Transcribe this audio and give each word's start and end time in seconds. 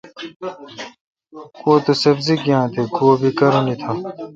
کوتو 1.63 1.93
سبزی 2.03 2.35
بویا 2.41 2.59
تہ 2.73 2.83
کو 2.95 3.05
بی 3.19 3.29
دی 3.31 3.35
کارونی 3.39 3.75
تھاں 3.81 3.97